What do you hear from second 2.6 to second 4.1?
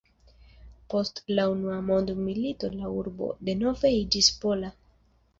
la urbo denove